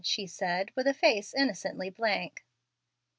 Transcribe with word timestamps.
she 0.03 0.25
said, 0.25 0.71
with 0.75 0.87
a 0.87 0.95
face 0.95 1.31
innocently 1.31 1.91
blank. 1.91 2.43